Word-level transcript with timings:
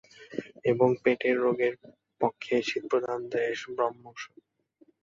এবং 0.65 0.89
পেটের 1.03 1.35
রোগের 1.37 1.73
পক্ষে 2.21 2.55
শীতপ্রধান 2.61 3.19
দেশ 3.35 3.57
ব্রহ্মৌষধ। 3.75 4.35